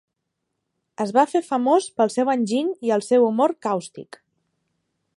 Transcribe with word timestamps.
Es 1.05 1.11
va 1.17 1.25
fer 1.33 1.41
famós 1.51 1.91
pel 2.01 2.13
seu 2.15 2.33
enginy 2.35 2.75
i 2.89 2.97
el 2.99 3.07
seu 3.11 3.29
humor 3.31 3.57
càustic. 3.67 4.23